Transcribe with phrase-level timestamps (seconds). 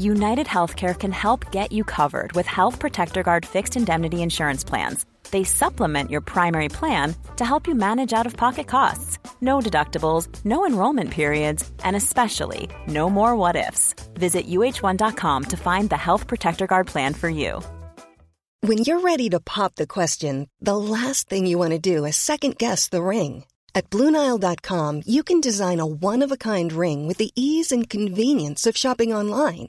[0.00, 5.04] United Healthcare can help get you covered with Health Protector Guard fixed indemnity insurance plans.
[5.30, 9.18] They supplement your primary plan to help you manage out of pocket costs.
[9.42, 13.94] No deductibles, no enrollment periods, and especially no more what ifs.
[14.14, 17.60] Visit uh1.com to find the Health Protector Guard plan for you.
[18.62, 22.16] When you're ready to pop the question, the last thing you want to do is
[22.16, 23.44] second guess the ring.
[23.74, 27.86] At Bluenile.com, you can design a one of a kind ring with the ease and
[27.86, 29.68] convenience of shopping online.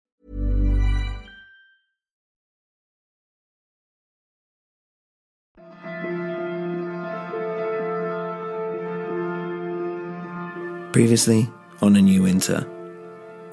[10.91, 11.49] Previously
[11.81, 12.67] on A New Winter,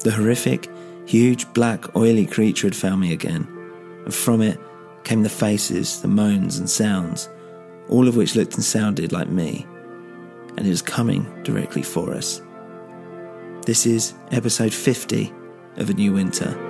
[0.01, 0.69] the horrific,
[1.05, 3.47] huge, black, oily creature had found me again,
[4.03, 4.59] and from it
[5.05, 7.29] came the faces, the moans, and sounds,
[7.87, 9.65] all of which looked and sounded like me,
[10.57, 12.41] and it was coming directly for us.
[13.65, 15.31] This is episode 50
[15.77, 16.68] of A New Winter.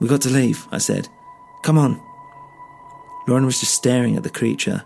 [0.00, 1.08] We got to leave, I said.
[1.62, 2.00] Come on.
[3.28, 4.82] Lauren was just staring at the creature,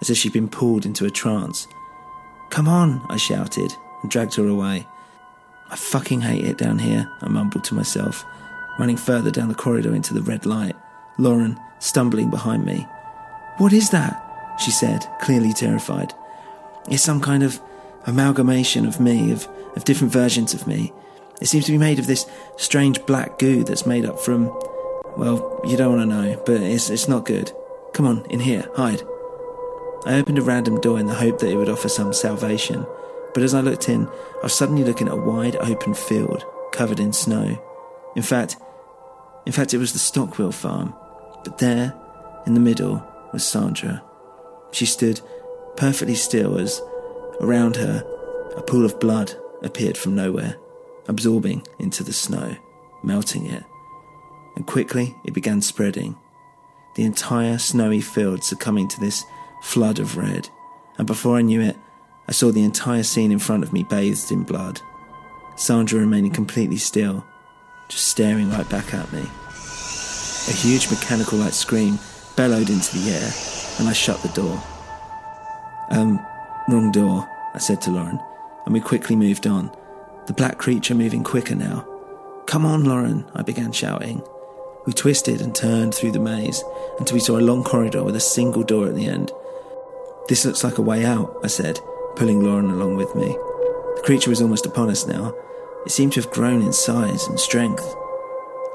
[0.00, 1.68] as if she'd been pulled into a trance.
[2.50, 3.72] Come on, I shouted,
[4.02, 4.86] and dragged her away.
[5.70, 8.24] I fucking hate it down here, I mumbled to myself,
[8.78, 10.76] running further down the corridor into the red light,
[11.18, 12.86] Lauren stumbling behind me.
[13.58, 14.22] What is that?
[14.58, 16.14] she said, clearly terrified.
[16.88, 17.60] It's some kind of
[18.06, 20.92] amalgamation of me, of, of different versions of me.
[21.40, 22.26] It seems to be made of this
[22.56, 24.46] strange black goo that's made up from.
[25.16, 27.52] Well, you don't want to know, but it's, it's not good.
[27.92, 29.02] Come on, in here, hide.
[30.04, 32.86] I opened a random door in the hope that it would offer some salvation,
[33.34, 37.00] but as I looked in, I was suddenly looking at a wide open field covered
[37.00, 37.58] in snow.
[38.14, 38.56] In fact,
[39.46, 40.94] in fact, it was the Stockwell farm,
[41.44, 41.94] but there,
[42.46, 44.02] in the middle, was Sandra.
[44.72, 45.20] She stood
[45.76, 46.80] perfectly still as,
[47.40, 48.04] around her,
[48.56, 50.56] a pool of blood appeared from nowhere
[51.08, 52.56] absorbing into the snow,
[53.02, 53.64] melting it.
[54.54, 56.16] And quickly it began spreading,
[56.94, 59.24] the entire snowy field succumbing to this
[59.62, 60.48] flood of red.
[60.98, 61.76] And before I knew it,
[62.28, 64.80] I saw the entire scene in front of me bathed in blood.
[65.56, 67.24] Sandra remaining completely still,
[67.88, 69.20] just staring right back at me.
[69.20, 71.98] A huge mechanical like scream
[72.36, 73.30] bellowed into the air,
[73.78, 74.62] and I shut the door.
[75.90, 76.24] Um,
[76.68, 78.20] wrong door, I said to Lauren,
[78.64, 79.70] and we quickly moved on,
[80.26, 81.86] the black creature moving quicker now.
[82.46, 84.22] Come on, Lauren, I began shouting.
[84.86, 86.62] We twisted and turned through the maze
[86.98, 89.32] until we saw a long corridor with a single door at the end.
[90.28, 91.78] This looks like a way out, I said,
[92.14, 93.26] pulling Lauren along with me.
[93.26, 95.34] The creature was almost upon us now.
[95.84, 97.94] It seemed to have grown in size and strength.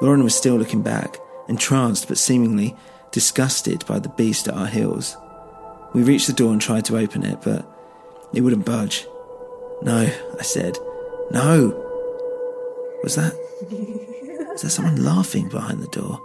[0.01, 2.75] Lauren was still looking back, entranced but seemingly
[3.11, 5.17] disgusted by the beast at our heels.
[5.93, 7.65] We reached the door and tried to open it, but
[8.33, 9.05] it wouldn't budge.
[9.81, 10.77] No, I said,
[11.31, 11.77] no.
[13.03, 13.33] Was that.
[14.51, 16.21] Was there someone laughing behind the door?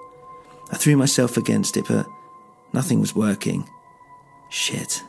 [0.70, 2.06] I threw myself against it, but
[2.72, 3.68] nothing was working.
[4.50, 5.02] Shit.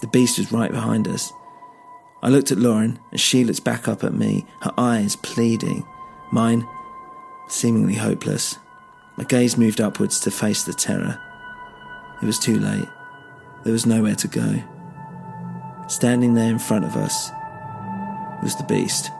[0.00, 1.32] The beast was right behind us.
[2.22, 5.86] I looked at Lauren, and she looked back up at me, her eyes pleading,
[6.32, 6.66] mine
[7.48, 8.58] seemingly hopeless.
[9.16, 11.20] My gaze moved upwards to face the terror.
[12.22, 12.88] It was too late.
[13.64, 14.62] There was nowhere to go.
[15.88, 17.30] Standing there in front of us
[18.42, 19.10] was the beast.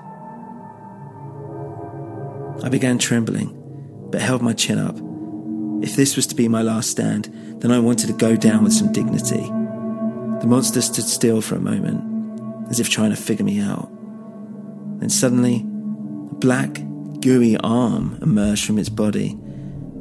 [2.64, 3.56] I began trembling,
[4.10, 4.96] but held my chin up.
[5.82, 7.30] If this was to be my last stand,
[7.60, 9.46] then I wanted to go down with some dignity.
[10.40, 13.90] The monster stood still for a moment, as if trying to figure me out.
[14.98, 16.80] Then suddenly, a black,
[17.20, 19.30] gooey arm emerged from its body,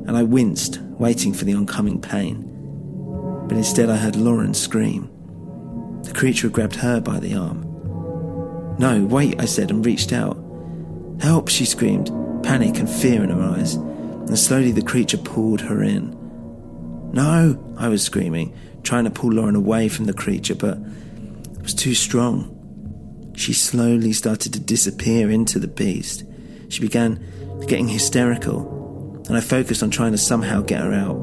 [0.05, 2.45] and I winced, waiting for the oncoming pain.
[3.47, 5.09] But instead, I heard Lauren scream.
[6.03, 7.68] The creature grabbed her by the arm.
[8.79, 10.41] No, wait, I said, and reached out.
[11.19, 12.07] Help, she screamed,
[12.43, 16.17] panic and fear in her eyes, and slowly the creature pulled her in.
[17.11, 21.73] No, I was screaming, trying to pull Lauren away from the creature, but it was
[21.73, 22.55] too strong.
[23.35, 26.23] She slowly started to disappear into the beast.
[26.69, 27.21] She began
[27.67, 31.17] getting hysterical, and I focused on trying to somehow get her out.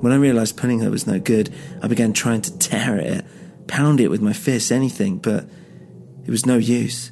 [0.00, 1.52] When I realized pulling her was no good,
[1.82, 3.24] I began trying to tear at it,
[3.66, 5.44] pound it with my fists, anything, but
[6.28, 7.10] it was no use.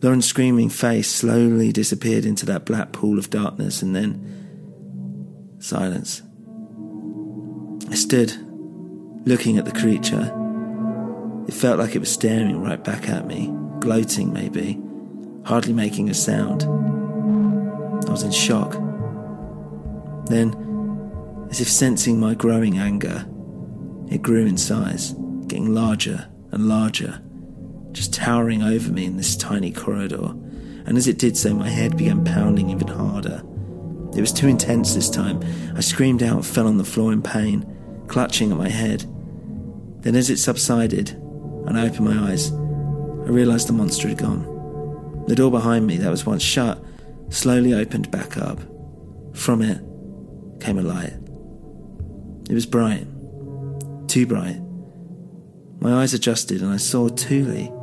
[0.00, 6.22] Lauren's screaming face slowly disappeared into that black pool of darkness, and then silence.
[7.90, 8.32] I stood,
[9.26, 10.34] looking at the creature.
[11.46, 14.80] It felt like it was staring right back at me, gloating maybe,
[15.44, 16.62] hardly making a sound.
[16.62, 18.72] I was in shock.
[20.24, 20.54] Then,
[21.50, 23.26] as if sensing my growing anger,
[24.10, 25.12] it grew in size,
[25.48, 27.20] getting larger and larger
[27.92, 30.34] just towering over me in this tiny corridor,
[30.86, 33.42] and as it did so, my head began pounding even harder.
[34.16, 35.40] It was too intense this time.
[35.76, 37.66] I screamed out and fell on the floor in pain,
[38.08, 39.04] clutching at my head.
[40.00, 45.24] Then, as it subsided and I opened my eyes, I realized the monster had gone.
[45.28, 46.82] The door behind me, that was once shut,
[47.28, 48.58] slowly opened back up.
[49.32, 49.80] From it
[50.60, 51.12] came a light.
[52.48, 53.06] It was bright,
[54.08, 54.60] too bright.
[55.78, 57.79] My eyes adjusted and I saw Thule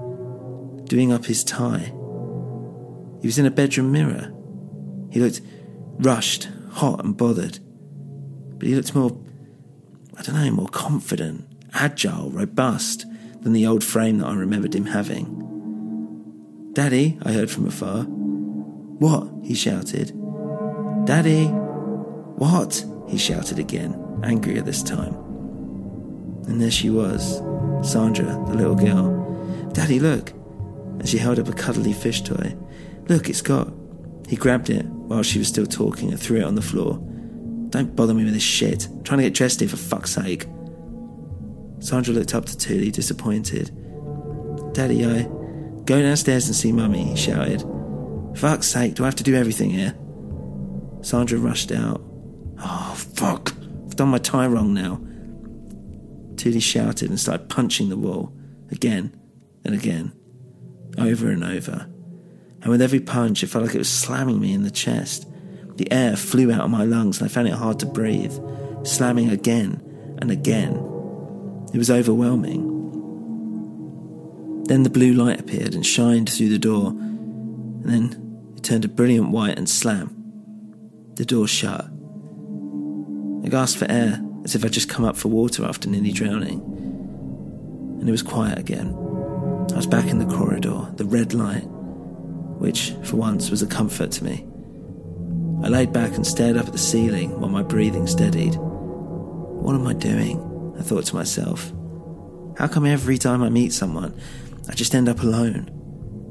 [0.87, 1.91] doing up his tie.
[3.21, 4.33] He was in a bedroom mirror.
[5.11, 5.41] He looked
[5.99, 7.59] rushed, hot, and bothered.
[8.57, 9.17] But he looked more,
[10.17, 13.05] I don't know, more confident, agile, robust
[13.41, 16.71] than the old frame that I remembered him having.
[16.73, 18.03] Daddy, I heard from afar.
[18.03, 19.29] What?
[19.43, 20.11] he shouted.
[21.05, 21.45] Daddy!
[21.45, 22.85] What?
[23.07, 25.15] he shouted again, angrier this time.
[26.47, 27.37] And there she was,
[27.81, 29.69] Sandra, the little girl.
[29.73, 30.33] Daddy, look,
[30.99, 32.55] and she held up a cuddly fish toy.
[33.07, 33.71] Look, it's got.
[34.27, 36.99] He grabbed it while she was still talking and threw it on the floor.
[37.69, 38.87] Don't bother me with this shit.
[38.87, 40.45] I'm trying to get dressed here for fuck's sake.
[41.79, 43.71] Sandra looked up to Thule, disappointed.
[44.73, 45.23] Daddy, I.
[45.85, 47.63] Go downstairs and see Mummy, he shouted.
[48.35, 49.95] Fuck's sake, do I have to do everything here?
[51.01, 52.01] Sandra rushed out.
[52.59, 53.53] Oh, fuck.
[53.85, 54.99] I've done my tie wrong now.
[56.35, 58.33] Thule shouted and started punching the wall.
[58.69, 59.15] Again
[59.63, 60.11] and again
[60.97, 61.87] over and over.
[62.61, 65.27] And with every punch, it felt like it was slamming me in the chest.
[65.75, 68.33] The air flew out of my lungs and I found it hard to breathe,
[68.83, 69.81] slamming again
[70.21, 70.73] and again.
[71.73, 72.73] It was overwhelming.
[74.65, 78.89] Then the blue light appeared and shined through the door, and then it turned a
[78.89, 80.13] brilliant white and slam.
[81.15, 81.85] The door shut.
[83.45, 86.59] I gasped for air, as if I'd just come up for water after nearly drowning.
[87.99, 89.06] And it was quiet again.
[89.77, 91.61] I was back in the corridor, the red light,
[92.57, 94.43] which, for once, was a comfort to me.
[95.63, 98.55] I laid back and stared up at the ceiling while my breathing steadied.
[98.55, 100.39] What am I doing?
[100.79, 101.71] I thought to myself.
[102.57, 104.19] How come every time I meet someone,
[104.67, 105.69] I just end up alone?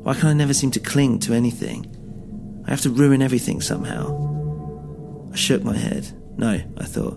[0.02, 2.64] Why can I never seem to cling to anything?
[2.66, 5.30] I have to ruin everything somehow.
[5.32, 6.04] I shook my head.
[6.36, 7.16] No, I thought.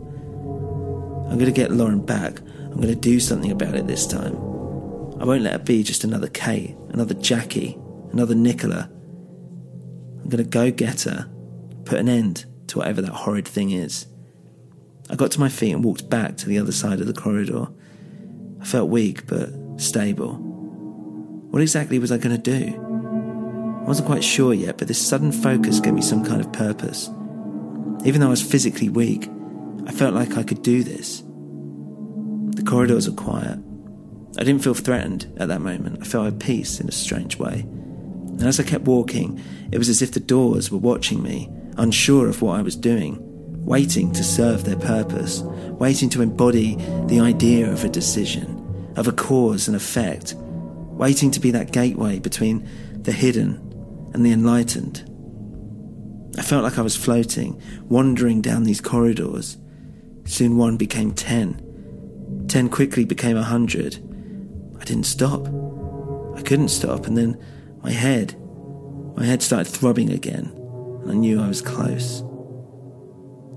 [1.27, 2.39] I'm going to get Lauren back.
[2.39, 4.58] I'm going to do something about it this time.
[5.19, 7.77] I won't let it be just another Kate, another Jackie,
[8.13, 8.89] another Nicola.
[10.21, 11.29] I'm going to go get her,
[11.83, 14.07] put an end to whatever that horrid thing is.
[15.09, 17.67] I got to my feet and walked back to the other side of the corridor.
[18.61, 20.35] I felt weak but stable.
[21.49, 22.75] What exactly was I going to do?
[23.83, 27.09] I wasn't quite sure yet, but this sudden focus gave me some kind of purpose.
[28.05, 29.27] Even though I was physically weak,
[29.85, 31.23] I felt like I could do this.
[32.55, 33.59] The corridors were quiet.
[34.37, 35.99] I didn't feel threatened at that moment.
[36.01, 37.61] I felt at peace in a strange way.
[37.61, 42.29] And as I kept walking, it was as if the doors were watching me, unsure
[42.29, 43.17] of what I was doing,
[43.65, 46.75] waiting to serve their purpose, waiting to embody
[47.07, 52.19] the idea of a decision, of a cause and effect, waiting to be that gateway
[52.19, 52.67] between
[53.03, 53.55] the hidden
[54.13, 55.05] and the enlightened.
[56.37, 59.57] I felt like I was floating, wandering down these corridors.
[60.25, 62.45] Soon one became ten.
[62.47, 63.99] Ten quickly became a hundred.
[64.79, 65.47] I didn't stop.
[66.35, 67.37] I couldn't stop, and then
[67.83, 68.35] my head,
[69.15, 70.51] my head started throbbing again,
[71.01, 72.21] and I knew I was close.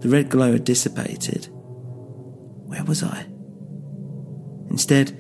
[0.01, 1.49] The red glow had dissipated.
[1.53, 3.27] Where was I?
[4.71, 5.17] Instead,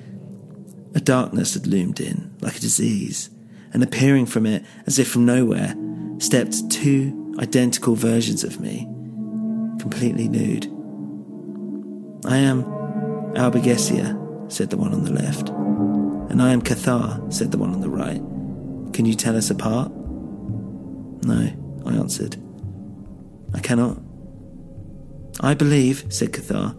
[0.94, 3.30] A darkness had loomed in, like a disease,
[3.73, 5.75] and appearing from it, as if from nowhere,
[6.18, 8.87] stepped two identical versions of me,
[9.80, 10.66] completely nude.
[12.26, 12.64] I am
[13.35, 15.49] Albigesia, said the one on the left.
[16.33, 18.23] And I am Cathar, said the one on the right.
[18.95, 19.93] Can you tell us apart?
[19.93, 21.53] No,
[21.85, 22.39] I answered.
[23.53, 23.99] I cannot.
[25.41, 26.75] I believe, said Cathar,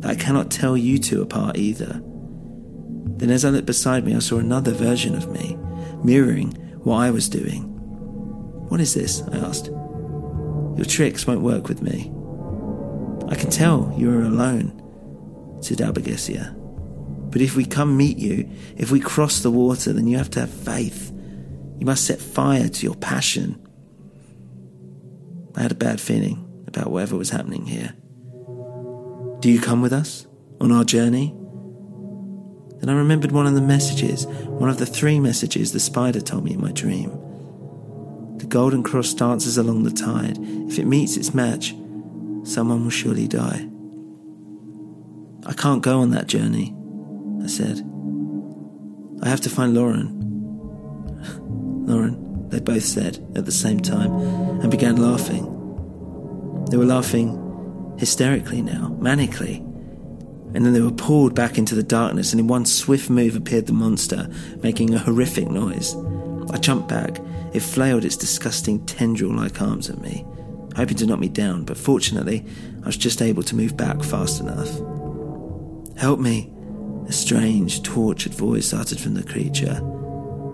[0.00, 2.00] that I cannot tell you two apart either.
[2.02, 5.58] Then, as I looked beside me, I saw another version of me,
[6.02, 7.64] mirroring what I was doing.
[8.70, 9.20] What is this?
[9.30, 9.66] I asked.
[9.66, 12.10] Your tricks won't work with me.
[13.28, 14.80] I can tell you are alone,
[15.60, 16.58] said Albigesia.
[17.34, 20.40] But if we come meet you, if we cross the water, then you have to
[20.40, 21.10] have faith.
[21.80, 23.60] You must set fire to your passion.
[25.56, 27.92] I had a bad feeling about whatever was happening here.
[29.40, 30.28] Do you come with us
[30.60, 31.34] on our journey?
[32.78, 36.44] Then I remembered one of the messages, one of the three messages the spider told
[36.44, 37.10] me in my dream.
[38.38, 40.38] The golden cross dances along the tide.
[40.70, 41.74] If it meets its match,
[42.44, 43.68] someone will surely die.
[45.46, 46.76] I can't go on that journey,
[47.44, 47.82] I said.
[49.22, 50.18] I have to find Lauren.
[51.86, 54.10] Lauren, they both said at the same time,
[54.60, 55.44] and began laughing.
[56.70, 57.40] They were laughing
[57.98, 59.58] hysterically now, manically.
[60.54, 63.66] And then they were pulled back into the darkness, and in one swift move appeared
[63.66, 64.28] the monster,
[64.62, 65.94] making a horrific noise.
[66.50, 67.20] I jumped back.
[67.52, 70.24] It flailed its disgusting tendril like arms at me,
[70.76, 72.46] hoping to knock me down, but fortunately,
[72.82, 74.70] I was just able to move back fast enough.
[75.98, 76.53] Help me!
[77.06, 79.74] A strange, tortured voice uttered from the creature.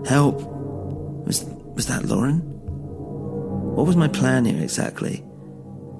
[0.05, 0.41] Help!
[1.25, 1.43] Was,
[1.75, 2.39] was that Lauren?
[3.75, 5.23] What was my plan here exactly?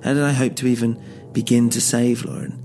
[0.03, 2.58] How did I hope to even begin to save Lauren?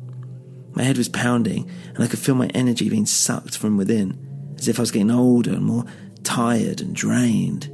[0.75, 4.69] My head was pounding, and I could feel my energy being sucked from within, as
[4.69, 5.85] if I was getting older and more
[6.25, 7.71] tired and drained.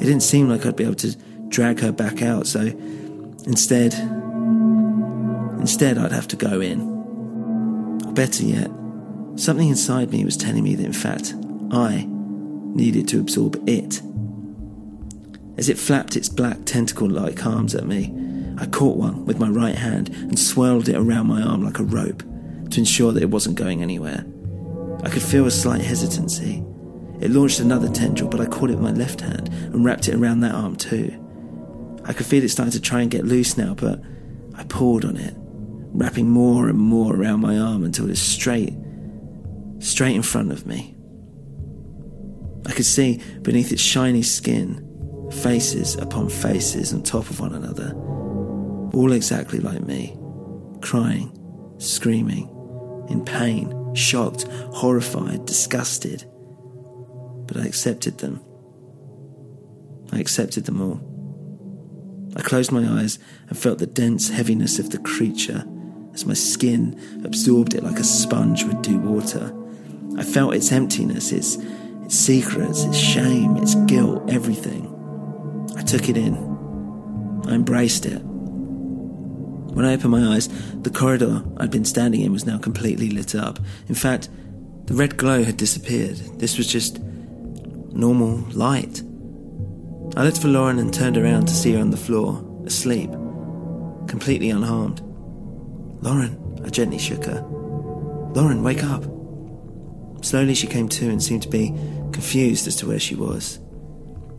[0.00, 1.16] It didn't seem like I'd be able to
[1.48, 2.60] drag her back out, so
[3.46, 3.94] instead,
[5.60, 6.80] instead I'd have to go in.
[8.06, 8.70] Or better yet,
[9.36, 11.34] something inside me was telling me that in fact
[11.70, 14.02] I needed to absorb it.
[15.56, 18.14] As it flapped its black tentacle like arms at me,
[18.58, 21.84] I caught one with my right hand and swirled it around my arm like a
[21.84, 22.22] rope
[22.70, 24.24] to ensure that it wasn't going anywhere.
[25.02, 26.64] I could feel a slight hesitancy.
[27.20, 30.14] It launched another tendril, but I caught it with my left hand and wrapped it
[30.14, 31.12] around that arm too.
[32.04, 34.00] I could feel it starting to try and get loose now, but
[34.54, 38.74] I pulled on it, wrapping more and more around my arm until it was straight,
[39.78, 40.94] straight in front of me.
[42.66, 44.84] I could see beneath its shiny skin
[45.42, 47.92] faces upon faces on top of one another,
[48.92, 50.16] all exactly like me,
[50.80, 51.32] crying,
[51.78, 52.54] screaming,
[53.08, 56.24] in pain, shocked, horrified, disgusted.
[57.46, 58.40] But I accepted them.
[60.12, 61.08] I accepted them all.
[62.36, 63.18] I closed my eyes
[63.48, 65.64] and felt the dense heaviness of the creature
[66.12, 69.54] as my skin absorbed it like a sponge would do water.
[70.18, 71.56] I felt its emptiness, its,
[72.02, 74.86] its secrets, its shame, its guilt, everything.
[75.76, 76.34] I took it in.
[77.46, 78.18] I embraced it.
[78.18, 83.36] When I opened my eyes, the corridor I'd been standing in was now completely lit
[83.36, 83.60] up.
[83.88, 84.28] In fact,
[84.86, 86.16] the red glow had disappeared.
[86.40, 89.02] This was just normal light.
[90.16, 93.10] I looked for Lauren and turned around to see her on the floor, asleep,
[94.08, 95.00] completely unharmed.
[96.02, 97.40] Lauren, I gently shook her.
[98.34, 99.17] Lauren, wake up.
[100.22, 101.68] Slowly she came to and seemed to be
[102.12, 103.60] confused as to where she was.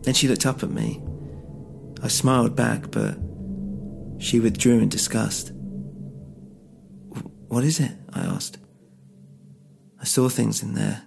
[0.02, 1.02] Then she looked up at me.
[2.02, 3.16] I smiled back, but
[4.18, 5.52] she withdrew in disgust.
[7.48, 7.92] What is it?
[8.12, 8.58] I asked.
[10.00, 11.02] I saw things in there.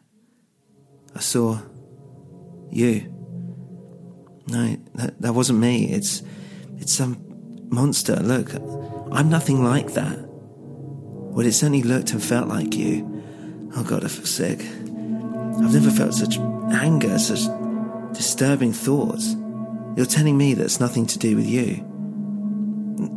[1.15, 1.59] I saw
[2.69, 3.09] you.
[4.47, 5.91] No, that, that wasn't me.
[5.91, 6.21] It's
[6.77, 7.17] it's some
[7.69, 8.15] monster.
[8.17, 8.53] Look,
[9.11, 10.19] I'm nothing like that.
[10.27, 13.12] Well, it certainly looked and felt like you.
[13.75, 14.59] Oh God, I feel sick.
[14.61, 17.41] I've never felt such anger, such
[18.13, 19.35] disturbing thoughts.
[19.95, 21.83] You're telling me that's nothing to do with you.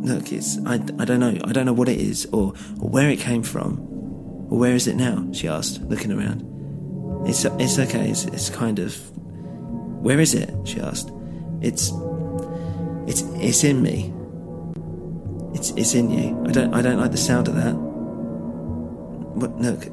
[0.02, 1.36] Look, it's I, I don't know.
[1.44, 3.78] I don't know what it is or, or where it came from.
[4.50, 5.26] Or where is it now?
[5.32, 6.44] She asked, looking around.
[7.28, 8.10] It's it's okay.
[8.10, 8.96] It's, it's kind of.
[10.02, 10.50] Where is it?
[10.64, 11.10] She asked.
[11.60, 11.92] It's
[13.06, 14.12] it's it's in me.
[15.54, 16.44] It's it's in you.
[16.46, 17.74] I don't I don't like the sound of that.
[19.38, 19.88] But look,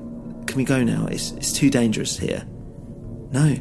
[0.47, 1.07] can we go now?
[1.07, 2.45] It's it's too dangerous here.
[3.31, 3.55] No,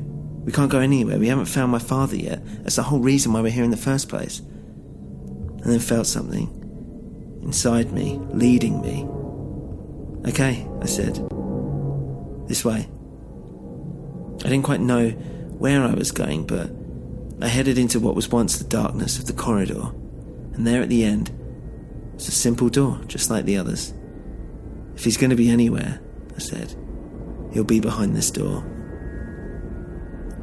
[0.44, 1.18] we can't go anywhere.
[1.18, 2.40] We haven't found my father yet.
[2.62, 4.40] That's the whole reason why we're here in the first place.
[4.40, 9.06] And then felt something inside me, leading me.
[10.28, 11.14] Okay, I said.
[12.48, 12.88] This way.
[14.44, 16.70] I didn't quite know where I was going, but
[17.40, 19.92] I headed into what was once the darkness of the corridor,
[20.54, 21.30] and there at the end
[22.14, 23.94] was a simple door, just like the others.
[24.96, 26.00] If he's going to be anywhere,
[26.34, 26.74] I said,
[27.52, 28.64] he'll be behind this door.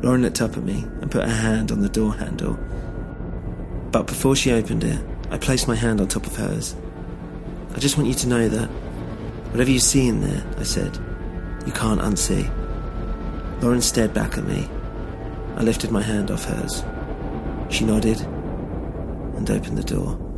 [0.01, 2.57] Lauren looked up at me and put her hand on the door handle.
[3.91, 6.75] But before she opened it, I placed my hand on top of hers.
[7.73, 8.67] I just want you to know that
[9.51, 10.97] whatever you see in there, I said,
[11.65, 12.49] you can't unsee.
[13.61, 14.69] Lauren stared back at me.
[15.57, 16.83] I lifted my hand off hers.
[17.69, 20.28] She nodded and opened the door.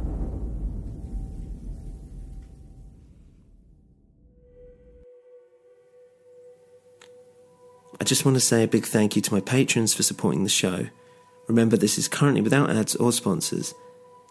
[8.01, 10.49] I just want to say a big thank you to my patrons for supporting the
[10.49, 10.87] show.
[11.47, 13.75] Remember, this is currently without ads or sponsors.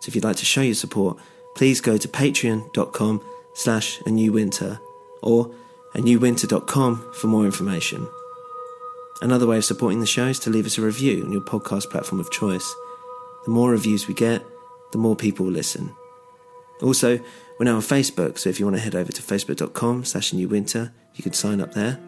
[0.00, 1.18] So if you'd like to show your support,
[1.54, 3.24] please go to patreon.com
[3.54, 4.80] slash a new winter
[5.22, 5.54] or
[5.94, 8.08] a newwinter.com for more information.
[9.22, 11.90] Another way of supporting the show is to leave us a review on your podcast
[11.90, 12.74] platform of choice.
[13.44, 14.42] The more reviews we get,
[14.90, 15.94] the more people will listen.
[16.82, 17.20] Also,
[17.60, 20.90] we're now on Facebook, so if you want to head over to facebook.com slash newwinter,
[21.14, 22.00] you can sign up there.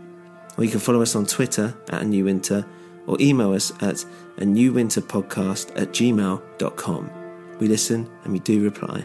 [0.57, 2.67] Or you can follow us on Twitter at a new winter
[3.07, 4.05] or email us at
[4.37, 7.11] a new winter podcast at gmail.com.
[7.59, 9.05] We listen and we do reply.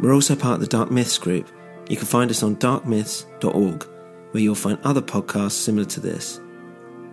[0.00, 1.48] We're also part of the Dark Myths group.
[1.88, 3.84] You can find us on darkmyths.org,
[4.32, 6.40] where you'll find other podcasts similar to this.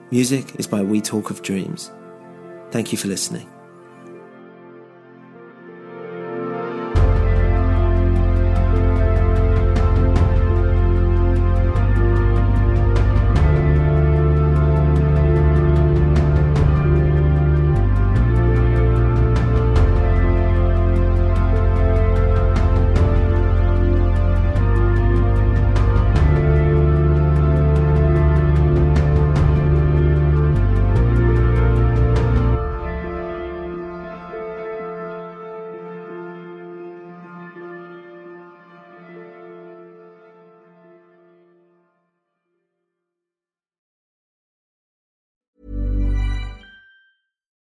[0.10, 1.91] Music is by We Talk of Dreams.
[2.72, 3.48] Thank you for listening.